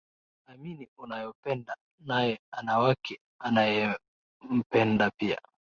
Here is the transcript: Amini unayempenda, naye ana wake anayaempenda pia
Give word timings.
Amini 0.51 0.85
unayempenda, 1.03 1.73
naye 2.09 2.33
ana 2.57 2.79
wake 2.79 3.19
anayaempenda 3.39 5.11
pia 5.17 5.37